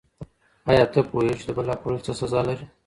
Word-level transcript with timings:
ایا 0.69 0.83
ته 0.93 0.99
پوهېږې 1.09 1.35
چي 1.39 1.45
د 1.47 1.51
بل 1.57 1.67
حق 1.71 1.79
خوړل 1.81 1.99
څه 2.05 2.11
سزا 2.19 2.41
لري؟ 2.47 2.65